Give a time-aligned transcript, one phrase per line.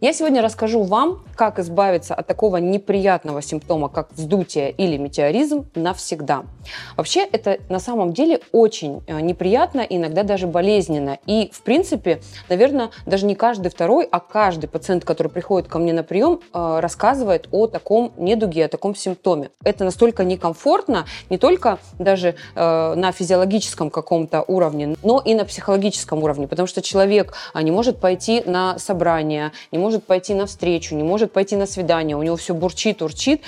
[0.00, 6.44] Я сегодня расскажу вам, как избавиться от такого неприятного симптома, как вздутие или метеоризм навсегда.
[6.96, 11.18] Вообще это на самом деле очень э, неприятно, иногда даже болезненно.
[11.26, 15.92] И, в принципе, наверное, даже не каждый второй, а каждый пациент, который приходит ко мне
[15.92, 19.50] на прием, э, рассказывает о таком недуге, о таком симптоме.
[19.64, 26.22] Это настолько некомфортно, не только даже э, на физиологическом каком-то уровне, но и на психологическом
[26.22, 31.02] уровне, потому что человек не может пойти на собрание, не может пойти на встречу, не
[31.02, 33.42] может пойти на свидание, у него все бурчит, урчит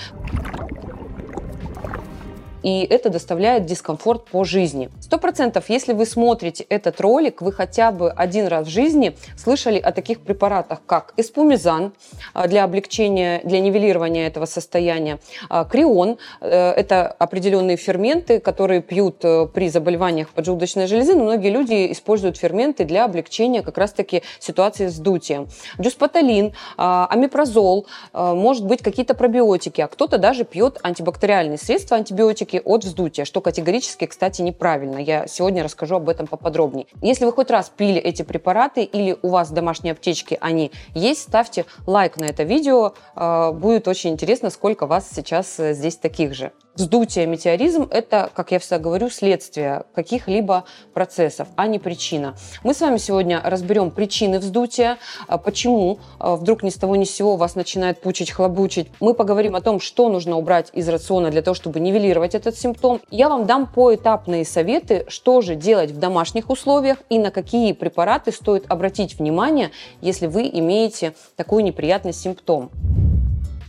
[2.62, 4.90] и это доставляет дискомфорт по жизни.
[5.00, 9.78] Сто процентов, если вы смотрите этот ролик, вы хотя бы один раз в жизни слышали
[9.78, 11.92] о таких препаратах, как эспумизан
[12.34, 19.24] а, для облегчения, для нивелирования этого состояния, а, крион, э, это определенные ферменты, которые пьют
[19.24, 24.88] э, при заболеваниях поджелудочной железы, но многие люди используют ферменты для облегчения как раз-таки ситуации
[24.88, 25.48] с дутием.
[25.78, 32.60] Дюспаталин, а, амипрозол, может быть какие-то пробиотики, а кто-то даже пьет антибактериальные средства, антибиотики, все
[32.60, 34.98] от вздутия, что категорически, кстати, неправильно.
[34.98, 36.86] Я сегодня расскажу об этом поподробнее.
[37.00, 41.22] Если вы хоть раз пили эти препараты или у вас в домашней аптечке они есть,
[41.22, 42.92] ставьте лайк на это видео.
[43.14, 46.52] А, будет очень интересно, сколько вас сейчас э, здесь таких же.
[46.74, 52.34] Вздутие, метеоризм– это, как я всегда говорю, следствие каких-либо процессов, а не причина.
[52.64, 54.96] Мы с вами сегодня разберем причины вздутия,
[55.28, 58.88] а, почему а, вдруг ни с того ни с сего вас начинает пучить, хлобучить.
[59.00, 63.02] Мы поговорим о том, что нужно убрать из рациона для того, чтобы нивелировать этот симптом.
[63.10, 68.32] Я вам дам поэтапные советы, что же делать в домашних условиях и на какие препараты
[68.32, 72.70] стоит обратить внимание, если вы имеете такой неприятный симптом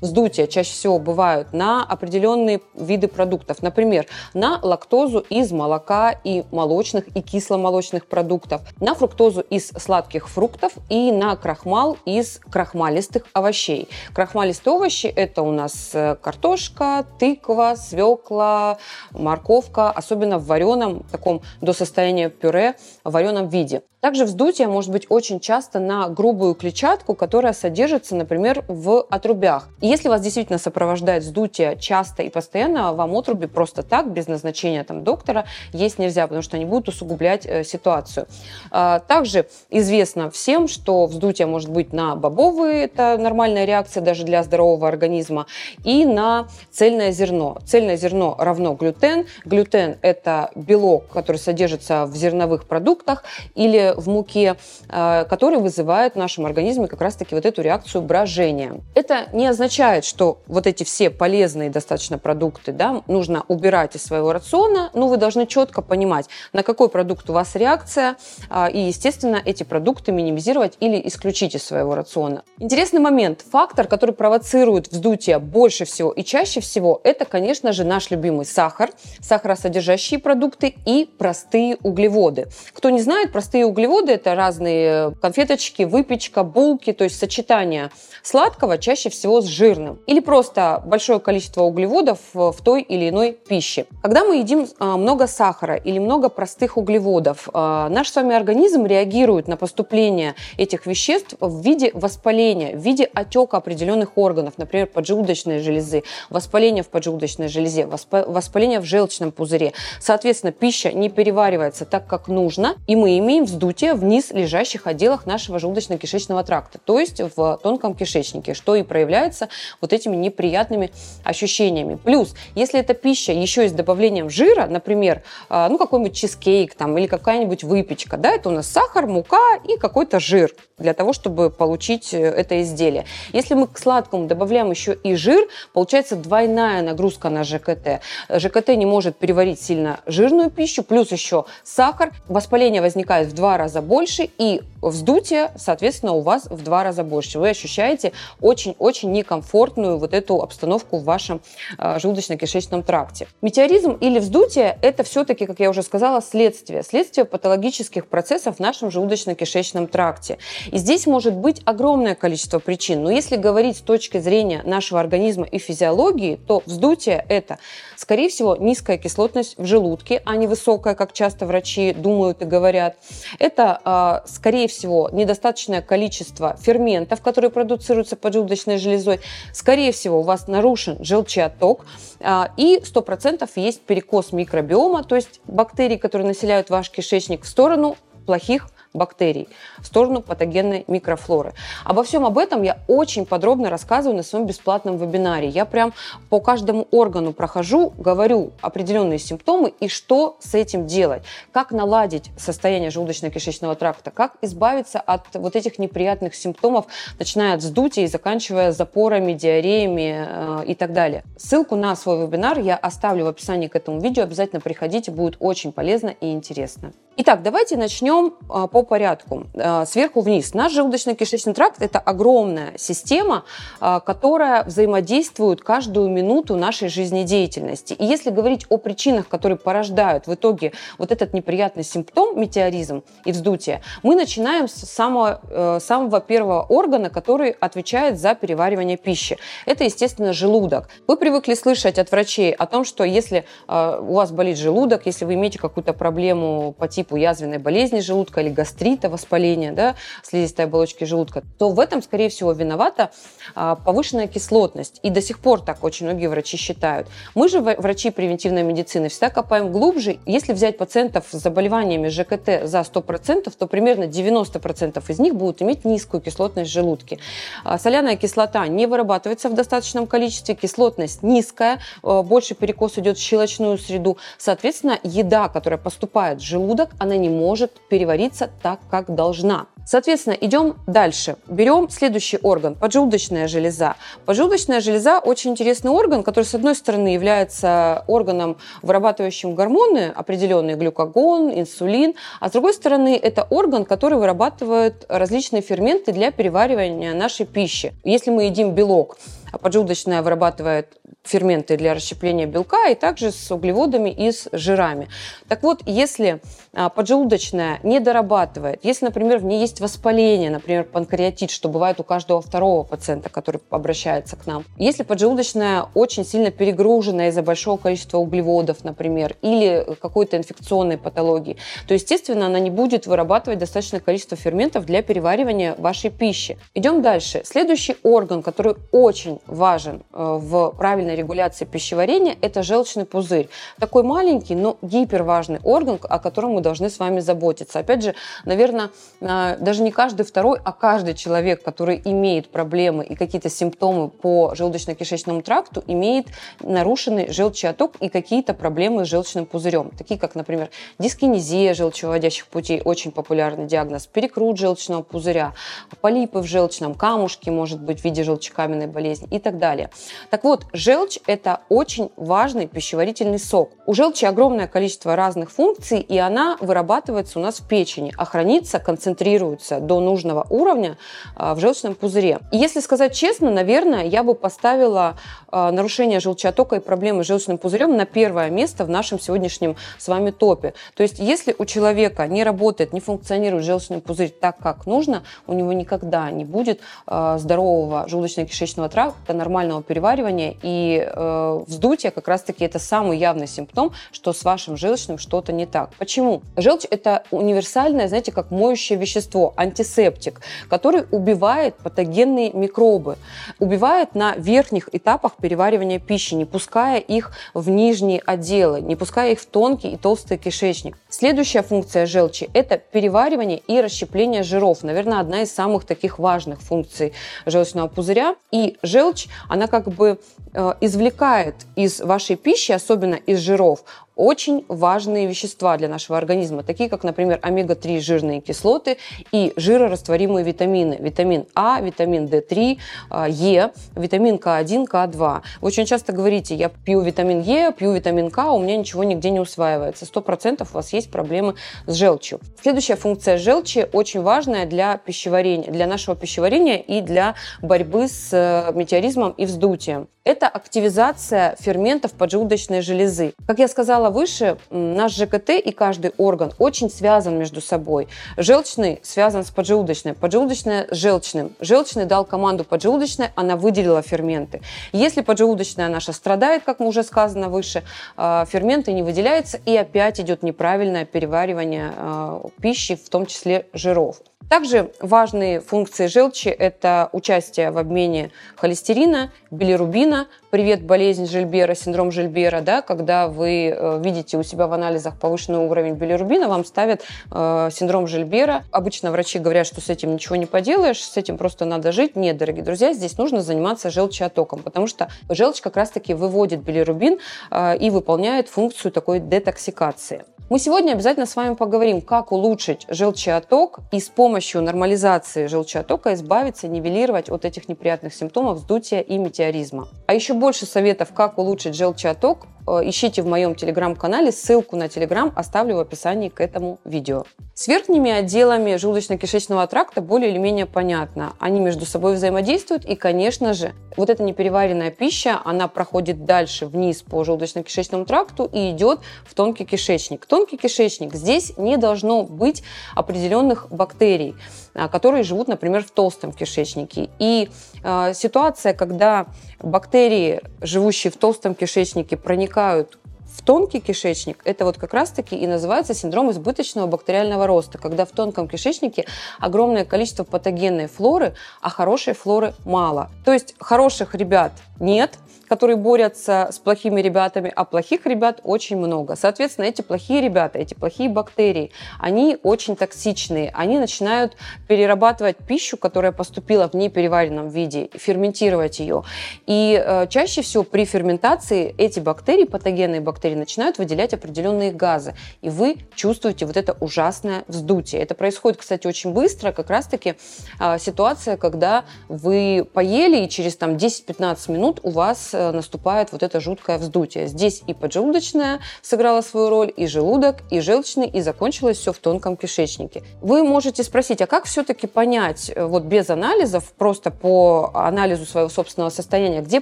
[0.04, 3.64] вздутия чаще всего бывают на определенные виды продуктов.
[3.64, 10.74] Например, на лактозу из молока и молочных и кисломолочных продуктов, на фруктозу из сладких фруктов
[10.90, 13.88] и на крахмал из крахмалистых овощей.
[14.14, 18.78] Крахмалистые овощи– это у нас э, картошка, тыква, свекла,
[19.12, 23.84] морковка, особенно в вареном, таком до состояния пюре, вареном виде.
[24.04, 29.70] Также вздутие может быть очень часто на грубую клетчатку, которая содержится, например, в отрубях.
[29.80, 34.84] И если вас действительно сопровождает вздутие часто и постоянно, вам отруби просто так, без назначения
[34.84, 38.28] там, доктора, есть нельзя, потому что они будут усугублять э, ситуацию.
[38.72, 44.44] А, также известно всем, что вздутие может быть на бобовые, это нормальная реакция даже для
[44.44, 45.46] здорового организма,
[45.86, 47.60] и на цельное зерно.
[47.66, 49.28] Цельное зерно равно глютен.
[49.46, 53.24] Глютен– это белок, который содержится в зерновых продуктах,
[53.56, 54.56] или в муке,
[54.90, 58.82] э, который вызывает в нашем организме как раз-таки вот эту реакцию брожения.
[58.96, 64.34] Это не означает, что вот эти все полезные достаточно продукты да, нужно убирать из своего
[64.34, 68.18] рациона, но вы должны четко понимать, на какой продукт у вас реакция,
[68.50, 72.44] а, и, естественно, эти продукты минимизировать или исключить из своего рациона.
[72.60, 73.44] Интересный момент.
[73.52, 78.92] Фактор, который провоцирует вздутие больше всего и чаще всего, это, конечно же, наш любимый сахар,
[79.22, 82.48] сахаросодержащие продукты и простые углеводы.
[82.74, 88.78] Кто не знает, простые углеводы углеводы– это разные конфеточки, выпечка, булки, то есть сочетание сладкого
[88.78, 90.00] чаще всего с жирным.
[90.08, 93.86] Или просто большое количество углеводов в той или иной пище.
[94.02, 98.86] Когда мы едим а, много сахара или много простых углеводов, а, наш с вами организм
[98.86, 105.60] реагирует на поступление этих веществ в виде воспаления, в виде отека определенных органов, например, поджелудочной
[105.60, 109.74] железы, воспаление в поджелудочной железе, воспаление в желчном пузыре.
[110.00, 114.86] Соответственно, пища не переваривается так, как нужно, и мы имеем вздутие вздутие в низ лежащих
[114.86, 119.50] отделах нашего желудочно-кишечного тракта, то есть в тонком кишечнике, что и проявляется
[119.82, 120.92] вот этими неприятными
[121.24, 121.96] ощущениями.
[121.96, 126.96] Плюс, если эта пища еще и с добавлением жира, например, а, ну какой-нибудь чизкейк там
[127.00, 130.52] или какая-нибудь выпечка, да, это у нас сахар, мука и какой-то жир
[130.84, 133.06] для того, чтобы получить э, это изделие.
[133.32, 138.02] Если мы к сладкому добавляем еще и жир, получается двойная нагрузка на ЖКТ.
[138.30, 142.12] ЖКТ не может переварить сильно жирную пищу, плюс еще сахар.
[142.28, 147.40] Воспаление возникает в два раза больше, и вздутие, соответственно, у вас в два раза больше.
[147.40, 148.12] Вы ощущаете
[148.42, 151.42] очень-очень некомфортную вот эту обстановку в вашем
[151.78, 153.28] э, желудочно-кишечном тракте.
[153.42, 156.84] Метеоризм или вздутие– это все-таки, как я уже сказала, следствие.
[156.84, 160.38] Следствие патологических процессов в нашем желудочно-кишечном тракте.
[160.74, 163.04] И здесь может быть огромное количество причин.
[163.04, 167.60] Но если говорить с точки зрения нашего организма и физиологии, то вздутие– это,
[167.96, 172.96] скорее всего, низкая кислотность в желудке, а не высокая, как часто врачи думают и говорят.
[173.38, 179.20] Это, а, скорее всего, недостаточное количество ферментов, которые продуцируются поджелудочной железой.
[179.54, 181.86] Скорее всего, у вас нарушен желчеоток.
[182.20, 187.96] А, и 100% есть перекос микробиома, то есть бактерий, которые населяют ваш кишечник в сторону
[188.26, 189.50] плохих бактерий,
[189.80, 191.54] в сторону патогенной микрофлоры.
[191.84, 195.48] Обо всем об этом я очень подробно рассказываю на своем бесплатном вебинаре.
[195.48, 195.94] Я прям
[196.30, 202.90] по каждому органу прохожу, говорю определенные симптомы и что с этим делать, как наладить состояние
[202.90, 206.86] желудочно-кишечного тракта, как избавиться от вот этих неприятных симптомов,
[207.20, 211.24] начиная от вздутия и заканчивая запорами, диареями э, и так далее.
[211.38, 214.24] Ссылку на свой вебинар я оставлю в описании к этому видео.
[214.24, 216.94] Обязательно приходите, будет очень полезно и интересно.
[217.16, 219.46] Итак, давайте начнем а, по порядку.
[219.54, 220.56] А, сверху вниз.
[220.56, 223.44] Наш желудочно-кишечный тракт– это огромная система,
[223.80, 227.94] а, которая взаимодействует каждую минуту нашей жизнедеятельности.
[227.94, 233.32] И если говорить о причинах, которые порождают в итоге вот этот неприятный симптом, метеоризм и
[233.32, 239.38] вздутие, мы начинаем с самого, э, самого первого органа, который отвечает за переваривание пищи.
[239.68, 240.90] Это, естественно, желудок.
[241.06, 245.36] Вы привыкли слышать от врачей о том, что если у вас болит желудок, если вы
[245.36, 251.04] имеете какую-то проблему по типу типу язвенной болезни желудка или гастрита, воспаления да, слизистой оболочки
[251.04, 253.12] желудка, то в этом, скорее всего, виновата
[253.56, 255.00] а, повышенная кислотность.
[255.04, 257.08] И до сих пор так очень многие врачи считают.
[257.36, 260.18] Мы же, врачи превентивной медицины, всегда копаем глубже.
[260.26, 265.84] Если взять пациентов с заболеваниями ЖКТ за 100%, то примерно 90% из них будут иметь
[265.84, 267.20] низкую кислотность в желудке.
[267.66, 273.22] А, соляная кислота не вырабатывается в достаточном количестве, кислотность низкая, а, больше перекос идет в
[273.22, 274.18] щелочную среду.
[274.38, 279.68] Соответственно, еда, которая поступает в желудок, она не может перевариться так, как должна.
[279.86, 281.36] Соответственно, идем дальше.
[281.48, 283.96] Берем следующий орган– поджелудочная железа.
[284.26, 291.52] Поджелудочная железа– очень интересный орган, который, с одной стороны, является органом, вырабатывающим гормоны, определенные глюкогон,
[291.52, 297.94] инсулин, а с другой стороны, это орган, который вырабатывает различные ферменты для переваривания нашей пищи.
[298.04, 299.18] Если мы едим белок,
[299.52, 305.08] а поджелудочная вырабатывает ферменты для расщепления белка и также с углеводами и с жирами.
[305.48, 306.42] Так вот, если
[306.74, 312.04] а, поджелудочная не дорабатывает, если, например, в ней есть воспаление, например, панкреатит, что бывает у
[312.04, 318.18] каждого второго пациента, который обращается к нам, если поджелудочная очень сильно перегружена из-за большого количества
[318.18, 324.86] углеводов, например, или какой-то инфекционной патологии, то, естественно, она не будет вырабатывать достаточное количество ферментов
[324.86, 326.58] для переваривания вашей пищи.
[326.74, 327.42] Идем дальше.
[327.46, 333.50] Следующий орган, который очень важен э, в правильной регуляции пищеварения– это желчный пузырь.
[333.80, 337.80] Такой маленький, но гиперважный орган, о котором мы должны с вами заботиться.
[337.80, 338.16] Опять же,
[338.46, 338.90] наверное,
[339.22, 344.54] а, даже не каждый второй, а каждый человек, который имеет проблемы и какие-то симптомы по
[344.56, 346.28] желудочно-кишечному тракту, имеет
[346.62, 350.70] нарушенный желчеоток и какие-то проблемы с желчным пузырем, такие как, например,
[351.00, 355.54] дискинезия желчевыводящих путей, очень популярный диагноз, перекрут желчного пузыря,
[356.02, 359.90] полипы в желчном, камушки, может быть, в виде желчекаменной болезни и так далее.
[360.30, 363.72] Так вот, Желчь– это очень важный пищеварительный сок.
[363.86, 368.80] У желчи огромное количество разных функций, и она вырабатывается у нас в печени, а хранится,
[368.80, 370.98] концентрируется до нужного уровня
[371.36, 372.40] а, в желчном пузыре.
[372.52, 375.16] И если сказать честно, наверное, я бы поставила
[375.50, 380.08] а, нарушение желчеотока и проблемы с желчным пузырем на первое место в нашем сегодняшнем с
[380.08, 380.74] вами топе.
[380.96, 385.54] То есть, если у человека не работает, не функционирует желчный пузырь так, как нужно, у
[385.54, 392.66] него никогда не будет а, здорового желудочно-кишечного тракта, нормального переваривания и э, вздутие как раз-таки
[392.66, 395.92] это самый явный симптом, что с вашим желчным что-то не так.
[396.00, 396.42] Почему?
[396.56, 403.18] Желчь это универсальное, знаете, как моющее вещество, антисептик, который убивает патогенные микробы,
[403.60, 409.42] убивает на верхних этапах переваривания пищи, не пуская их в нижние отделы, не пуская их
[409.42, 410.98] в тонкий и толстый кишечник.
[411.10, 414.84] Следующая функция желчи– это переваривание и расщепление жиров.
[414.84, 417.14] Наверное, одна из самых таких важных функций
[417.46, 418.36] желчного пузыря.
[418.52, 420.20] И желчь, она как бы
[420.54, 423.84] э, извлекает из вашей пищи, особенно из жиров,
[424.16, 428.98] очень важные вещества для нашего организма, такие как, например, омега-3 жирные кислоты
[429.32, 430.98] и жирорастворимые витамины.
[431.00, 432.78] Витамин А, витамин D3,
[433.10, 435.42] а, Е, витамин К1, К2.
[435.62, 439.30] Вы очень часто говорите, я пью витамин Е, пью витамин К, у меня ничего нигде
[439.30, 440.06] не усваивается.
[440.06, 441.56] Сто процентов у вас есть проблемы
[441.88, 442.40] с желчью.
[442.62, 448.72] Следующая функция желчи очень важная для пищеварения, для нашего пищеварения и для борьбы с э,
[448.74, 450.08] метеоризмом и вздутием.
[450.26, 453.34] Это активизация ферментов поджелудочной железы.
[453.46, 458.08] Как я сказала, сказала выше, наш ЖКТ и каждый орган очень связан между собой.
[458.38, 461.52] Желчный связан с поджелудочной, поджелудочная с желчным.
[461.60, 464.62] Желчный дал команду поджелудочной, она выделила ферменты.
[464.92, 467.84] Если поджелудочная наша страдает, как мы уже сказано выше,
[468.18, 474.18] а, ферменты не выделяются, и опять идет неправильное переваривание а, пищи, в том числе жиров.
[474.50, 480.28] Также важные функции желчи– это участие в обмене холестерина, билирубина.
[480.54, 485.58] Привет, болезнь Жильбера, синдром Жильбера, да, когда вы э, видите у себя в анализах повышенный
[485.58, 488.64] уровень билирубина, вам ставят э, синдром Жильбера.
[488.70, 492.16] Обычно врачи говорят, что с этим ничего не поделаешь, с этим просто надо жить.
[492.16, 497.18] Нет, дорогие друзья, здесь нужно заниматься желчеотоком, потому что желчь как раз-таки выводит билирубин
[497.50, 500.24] э, и выполняет функцию такой детоксикации.
[500.50, 506.68] Мы сегодня обязательно с вами поговорим, как улучшить желчеоток и с помощью нормализации желчеотока избавиться,
[506.68, 509.88] нивелировать от этих неприятных симптомов вздутия и метеоризма.
[510.06, 514.32] А еще больше советов, как улучшить желчеоток, Э, ищите в моем телеграм-канале.
[514.32, 517.26] Ссылку на телеграм оставлю в описании к этому видео.
[517.54, 521.34] С верхними отделами желудочно-кишечного тракта более или менее понятно.
[521.40, 527.04] Они между собой взаимодействуют и, конечно же, вот эта непереваренная пища, она проходит дальше вниз
[527.04, 530.26] по желудочно-кишечному тракту и идет в тонкий кишечник.
[530.26, 531.14] Тонкий кишечник.
[531.14, 532.64] Здесь не должно быть
[532.96, 534.36] определенных бактерий,
[534.74, 537.10] а, которые живут, например, в толстом кишечнике.
[537.20, 537.50] И
[537.84, 539.28] э, ситуация, когда
[539.62, 545.94] бактерии, живущие в толстом кишечнике, проникают в тонкий кишечник, это вот как раз-таки и называется
[545.94, 549.06] синдром избыточного бактериального роста, когда в тонком кишечнике
[549.40, 553.10] огромное количество патогенной флоры, а хорошей флоры мало.
[553.26, 555.18] То есть хороших ребят нет,
[555.54, 559.16] которые борются с плохими ребятами, а плохих ребят очень много.
[559.16, 563.52] Соответственно, эти плохие ребята, эти плохие бактерии, они очень токсичные.
[563.54, 564.36] Они начинают
[564.68, 569.04] перерабатывать пищу, которая поступила в непереваренном виде, ферментировать ее.
[569.46, 575.14] И э, чаще всего при ферментации эти бактерии, патогенные бактерии, начинают выделять определенные газы.
[575.42, 578.02] И вы чувствуете вот это ужасное вздутие.
[578.02, 579.52] Это происходит, кстати, очень быстро.
[579.52, 580.16] Как раз-таки
[580.60, 586.24] э, ситуация, когда вы поели, и через там 10-15 минут у вас э, наступает вот
[586.24, 587.28] это жуткое вздутие.
[587.28, 592.38] Здесь и поджелудочная сыграла свою роль, и желудок, и желчный, и закончилось все в тонком
[592.38, 593.04] кишечнике.
[593.22, 598.50] Вы можете спросить, а как все-таки понять, э, вот без анализов, просто по анализу своего
[598.50, 599.62] собственного состояния, где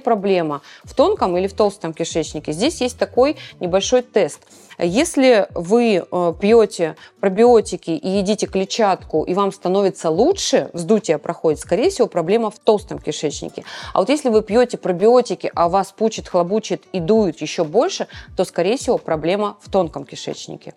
[0.00, 2.52] проблема, в тонком или в толстом кишечнике?
[2.52, 4.40] Здесь есть такой небольшой тест–
[4.78, 11.90] если вы э, пьете пробиотики и едите клетчатку, и вам становится лучше, вздутие проходит, скорее
[11.90, 13.64] всего, проблема в толстом кишечнике.
[13.92, 18.44] А вот если вы пьете пробиотики, а вас пучит, хлобучит и дует еще больше, то,
[18.44, 20.74] скорее всего, проблема в тонком кишечнике.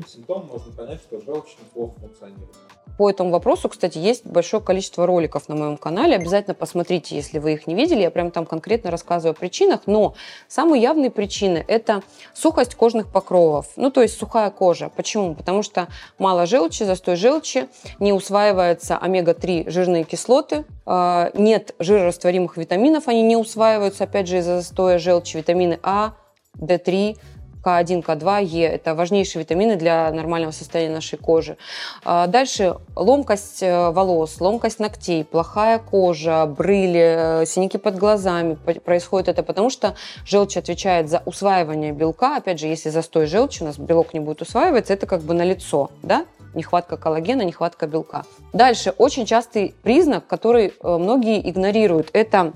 [0.00, 2.56] По каким симптомам можно понять, что желчь плохо функционирует?
[2.96, 6.16] По этому вопросу, кстати, есть большое количество роликов на моем канале.
[6.16, 8.00] Обязательно посмотрите, если вы их не видели.
[8.02, 9.82] Я прям там конкретно рассказываю о причинах.
[9.86, 10.14] Но
[10.48, 12.02] самые явные причины– это
[12.34, 13.68] сухость кожных покровов.
[13.76, 14.90] Ну, то есть сухая кожа.
[14.94, 15.34] Почему?
[15.34, 15.88] Потому что
[16.18, 17.68] мало желчи, застой желчи,
[18.00, 24.56] не усваиваются омега-3 жирные кислоты, а, нет жирорастворимых витаминов, они не усваиваются, опять же, из-за
[24.56, 25.36] застоя желчи.
[25.38, 26.14] Витамины А,
[26.58, 27.16] D3,
[27.62, 28.66] к1, К2, Е.
[28.66, 31.56] Это важнейшие витамины для нормального состояния нашей кожи.
[32.04, 38.54] А, дальше ломкость э, волос, ломкость ногтей, плохая кожа, брыли, э, синяки под глазами.
[38.54, 42.36] Происходит это потому, что желчь отвечает за усваивание белка.
[42.36, 45.44] Опять же, если застой желчи, у нас белок не будет усваиваться, это как бы на
[45.44, 46.26] лицо, да?
[46.54, 48.24] нехватка коллагена, нехватка белка.
[48.52, 52.52] Дальше очень частый признак, который э, многие игнорируют, это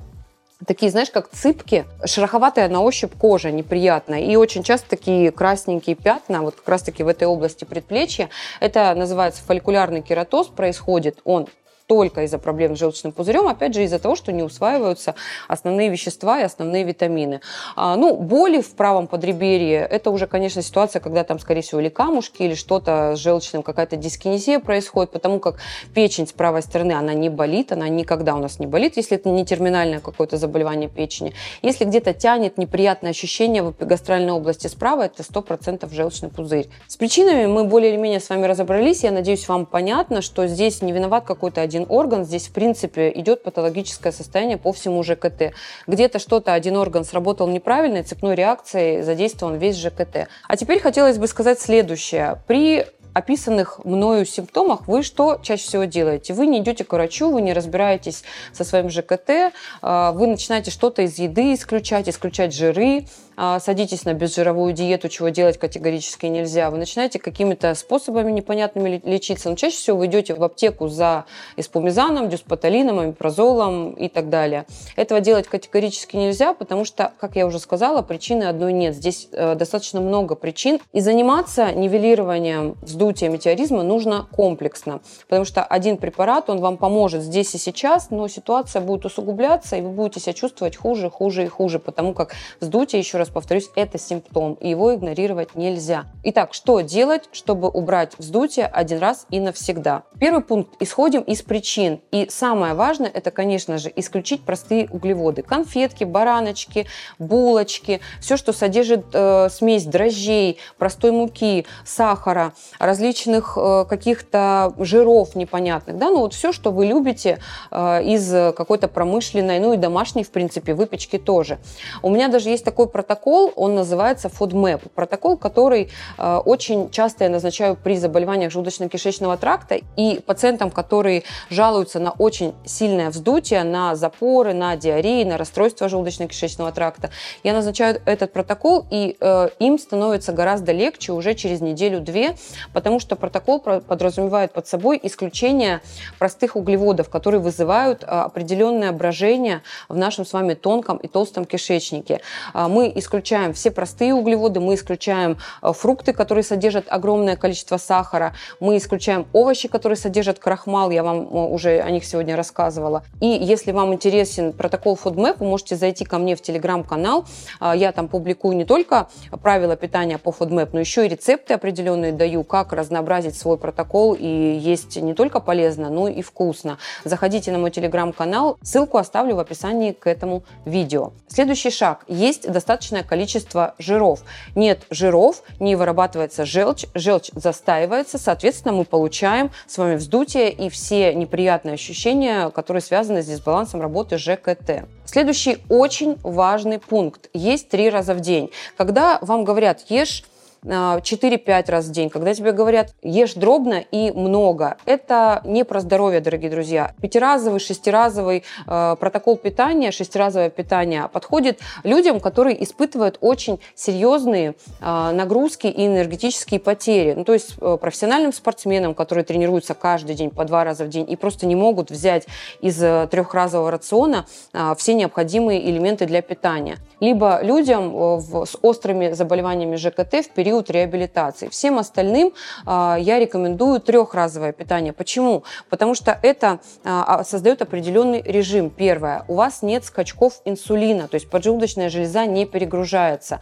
[0.66, 4.20] такие, знаешь, как цыпки, шероховатая на ощупь кожа неприятная.
[4.20, 8.30] И очень часто такие красненькие пятна, вот как раз-таки в этой области предплечья.
[8.60, 11.48] Это называется фолликулярный кератоз, происходит он
[11.86, 15.14] только из-за проблем с желчным пузырем, опять же из-за того, что не усваиваются
[15.48, 17.40] основные вещества и основные витамины.
[17.76, 21.90] А, ну, боли в правом подреберье, это уже, конечно, ситуация, когда там, скорее всего, или
[21.90, 25.60] камушки, или что-то с желчным, какая-то дискинезия происходит, потому как
[25.94, 29.28] печень с правой стороны, она не болит, она никогда у нас не болит, если это
[29.28, 31.34] не терминальное какое-то заболевание печени.
[31.62, 36.68] Если где-то тянет неприятное ощущение в эпигастральной области справа, это 100% желчный пузырь.
[36.88, 39.04] С причинами мы более или менее с вами разобрались.
[39.04, 43.10] Я надеюсь, вам понятно, что здесь не виноват какой-то один один орган, здесь в принципе
[43.10, 45.54] идет патологическое состояние по всему ЖКТ.
[45.88, 50.28] Где-то что-то один орган сработал неправильно, и цепной реакцией задействован весь ЖКТ.
[50.46, 52.40] А теперь хотелось бы сказать следующее.
[52.46, 56.34] При описанных мною симптомах вы что чаще всего делаете?
[56.34, 59.52] Вы не идете к врачу, вы не разбираетесь со своим ЖКТ,
[59.82, 65.58] а, вы начинаете что-то из еды исключать, исключать жиры, садитесь на безжировую диету, чего делать
[65.58, 66.70] категорически нельзя.
[66.70, 69.50] Вы начинаете какими-то способами непонятными лечиться.
[69.50, 71.24] Но чаще всего вы идете в аптеку за
[71.56, 74.66] эспумизаном, дюспоталином, амипрозолом и так далее.
[74.96, 78.94] Этого делать категорически нельзя, потому что, как я уже сказала, причины одной нет.
[78.94, 80.80] Здесь э, достаточно много причин.
[80.92, 87.54] И заниматься нивелированием вздутия метеоризма нужно комплексно, потому что один препарат, он вам поможет здесь
[87.54, 91.78] и сейчас, но ситуация будет усугубляться, и вы будете себя чувствовать хуже, хуже и хуже,
[91.78, 96.06] потому как вздутие, еще раз повторюсь, это симптом, и его игнорировать нельзя.
[96.24, 100.02] Итак, что делать, чтобы убрать вздутие один раз и навсегда?
[100.18, 100.74] Первый пункт.
[100.80, 102.00] Исходим из причин.
[102.10, 105.42] И самое важное, это, конечно же, исключить простые углеводы.
[105.42, 106.86] Конфетки, бараночки,
[107.18, 115.98] булочки, все, что содержит э, смесь дрожжей, простой муки, сахара, различных э, каких-то жиров непонятных,
[115.98, 117.38] да, ну вот все, что вы любите
[117.70, 121.58] э, из какой-то промышленной, ну и домашней, в принципе, выпечки тоже.
[122.02, 123.13] У меня даже есть такой протокол,
[123.56, 130.20] он называется FODMAP, протокол, который э, очень часто я назначаю при заболеваниях желудочно-кишечного тракта и
[130.20, 137.10] пациентам, которые жалуются на очень сильное вздутие, на запоры, на диареи, на расстройство желудочно-кишечного тракта,
[137.42, 142.36] я назначаю этот протокол, и э, им становится гораздо легче уже через неделю-две,
[142.72, 145.80] потому что протокол подразумевает под собой исключение
[146.18, 152.20] простых углеводов, которые вызывают э, определенное брожение в нашем с вами тонком и толстом кишечнике.
[152.54, 158.34] Э, мы исключаем все простые углеводы, мы исключаем э, фрукты, которые содержат огромное количество сахара,
[158.60, 163.04] мы исключаем овощи, которые содержат крахмал, я вам э, уже о них сегодня рассказывала.
[163.20, 167.26] И если вам интересен протокол FoodMap, вы можете зайти ко мне в телеграм-канал,
[167.74, 169.08] я там публикую не только
[169.42, 174.26] правила питания по FoodMap, но еще и рецепты определенные даю, как разнообразить свой протокол и
[174.26, 176.78] есть не только полезно, но и вкусно.
[177.04, 181.12] Заходите на мой телеграм-канал, ссылку оставлю в описании к этому видео.
[181.28, 182.04] Следующий шаг.
[182.08, 182.50] Есть
[182.94, 184.20] достаточное количество жиров.
[184.54, 191.14] Нет жиров, не вырабатывается желчь, желчь застаивается, соответственно, мы получаем с вами вздутие и все
[191.14, 194.86] неприятные ощущения, которые связаны с дисбалансом работы ЖКТ.
[195.04, 197.28] Следующий очень важный пункт.
[197.34, 198.50] Есть три раза в день.
[198.76, 200.24] Когда вам говорят, ешь
[200.64, 205.80] 4-5 а, раз в день, когда тебе говорят, ешь дробно и много, это не про
[205.80, 206.94] здоровье, дорогие друзья.
[207.00, 215.66] Пятиразовый, шестиразовый э, протокол питания, шестиразовое питание подходит людям, которые испытывают очень серьезные э, нагрузки
[215.66, 217.12] и энергетические потери.
[217.14, 221.04] Ну, то есть э, профессиональным спортсменам, которые тренируются каждый день по два раза в день
[221.10, 222.26] и просто не могут взять
[222.62, 226.78] из э, трехразового рациона э, все необходимые элементы для питания.
[227.00, 231.48] Либо людям э, в, с острыми заболеваниями ЖКТ в период период реабилитации.
[231.48, 232.32] Всем остальным
[232.64, 234.92] а, я рекомендую трехразовое питание.
[234.92, 235.42] Почему?
[235.68, 238.70] Потому что это а, а, создает определенный режим.
[238.70, 243.40] Первое, у вас нет скачков инсулина, то есть поджелудочная железа не перегружается.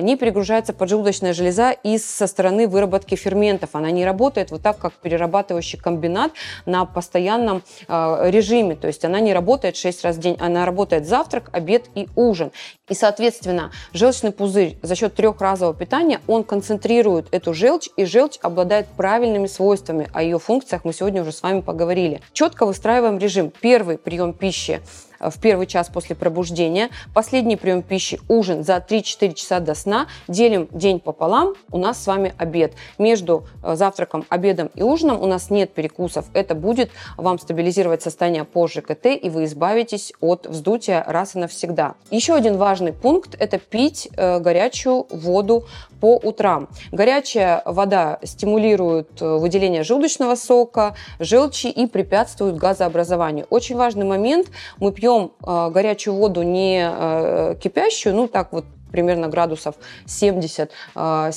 [0.00, 3.70] Не перегружается поджелудочная железа из со стороны выработки ферментов.
[3.72, 6.32] Она не работает вот так, как перерабатывающий комбинат
[6.66, 8.76] на постоянном режиме.
[8.76, 12.52] То есть она не работает 6 раз в день, она работает завтрак, обед и ужин.
[12.88, 18.86] И, соответственно, желчный пузырь за счет трехразового питания, он концентрирует эту желчь, и желчь обладает
[18.86, 20.10] правильными свойствами.
[20.12, 22.20] О ее функциях мы сегодня уже с вами поговорили.
[22.34, 23.50] Четко выстраиваем режим.
[23.62, 24.82] Первый прием пищи
[25.30, 26.90] в первый час после пробуждения.
[27.14, 30.06] Последний прием пищи– ужин за 3-4 часа до сна.
[30.28, 32.74] Делим день пополам, у нас с вами обед.
[32.98, 36.26] Между э, завтраком, обедом и ужином у нас нет перекусов.
[36.34, 41.94] Это будет вам стабилизировать состояние по ЖКТ, и вы избавитесь от вздутия раз и навсегда.
[42.10, 45.64] Еще один важный пункт– это пить э, горячую воду
[46.02, 46.68] по утрам.
[46.90, 53.46] Горячая вода стимулирует э, выделение желудочного сока, желчи и препятствует газообразованию.
[53.50, 54.48] Очень важный момент–
[54.80, 59.74] мы пьем э, горячую воду не э, кипящую, ну так вот примерно градусов
[60.06, 60.68] 70-75.
[60.94, 61.30] А,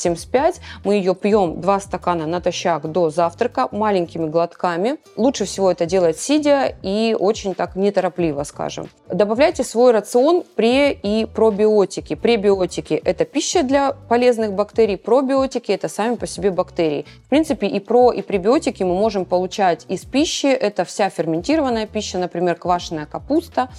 [0.83, 4.97] Мы ее пьем 2 стакана натощак до завтрака маленькими глотками.
[5.15, 8.89] Лучше всего это делать сидя и очень так неторопливо, скажем.
[9.09, 12.15] Добавляйте свой рацион пре- и пробиотики.
[12.15, 17.05] Пребиотики– это пища для полезных бактерий, пробиотики– это сами по себе бактерии.
[17.25, 20.47] В принципе, и про, и пребиотики мы можем получать из пищи.
[20.47, 23.69] Это вся ферментированная пища, например, квашеная капуста,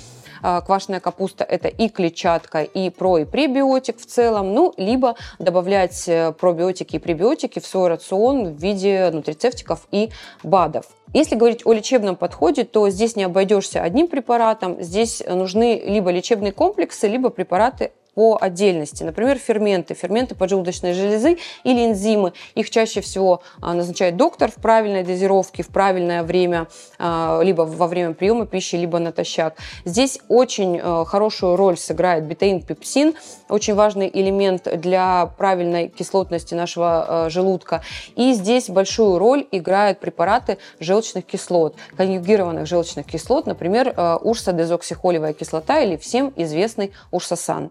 [0.64, 6.32] квашеная капуста– это и клетчатка, и про, и пребиотик в целом, ну, либо добавлять э,
[6.32, 10.10] пробиотики и пребиотики в свой рацион в виде нутрицептиков и
[10.42, 10.86] БАДов.
[11.12, 16.52] Если говорить о лечебном подходе, то здесь не обойдешься одним препаратом, здесь нужны либо лечебные
[16.52, 19.04] комплексы, либо препараты по отдельности.
[19.04, 22.32] Например, ферменты, ферменты поджелудочной железы или энзимы.
[22.54, 26.66] Их чаще всего а, назначает доктор в правильной дозировке, в правильное время,
[26.98, 29.58] а, либо во время приема пищи, либо натощак.
[29.84, 33.14] Здесь очень э, хорошую роль сыграет бетаин-пепсин,
[33.50, 37.82] очень важный элемент для правильной кислотности нашего желудка.
[38.14, 45.98] И здесь большую роль играют препараты желчных кислот, конъюгированных желчных кислот, например, урсодезоксихолевая кислота или
[45.98, 47.70] всем известный урсасан.